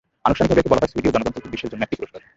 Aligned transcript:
আনুষ্ঠানিকভাবে 0.25 0.61
একে 0.61 0.71
বলা 0.71 0.81
হয় 0.83 0.91
"সুইডীয় 0.93 1.13
জনগণ 1.15 1.31
কর্তৃক 1.33 1.51
বিশ্বের 1.53 1.71
জন্য 1.71 1.81
একটি 1.85 1.97
পুরস্কার"। 1.99 2.21